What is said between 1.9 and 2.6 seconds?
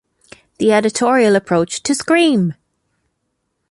Scream!